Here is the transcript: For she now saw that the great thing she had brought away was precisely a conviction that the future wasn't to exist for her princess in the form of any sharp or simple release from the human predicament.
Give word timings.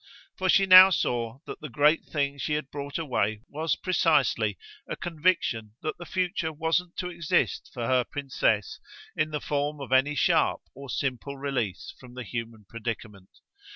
For 0.35 0.49
she 0.49 0.65
now 0.65 0.89
saw 0.89 1.41
that 1.45 1.61
the 1.61 1.69
great 1.69 2.05
thing 2.05 2.39
she 2.39 2.53
had 2.53 2.71
brought 2.71 2.97
away 2.97 3.41
was 3.47 3.75
precisely 3.75 4.57
a 4.89 4.95
conviction 4.95 5.73
that 5.83 5.99
the 5.99 6.07
future 6.07 6.51
wasn't 6.51 6.97
to 6.97 7.09
exist 7.09 7.69
for 7.71 7.85
her 7.85 8.03
princess 8.03 8.79
in 9.15 9.29
the 9.29 9.39
form 9.39 9.79
of 9.79 9.91
any 9.91 10.15
sharp 10.15 10.61
or 10.73 10.89
simple 10.89 11.37
release 11.37 11.93
from 11.99 12.15
the 12.15 12.23
human 12.23 12.65
predicament. 12.67 13.29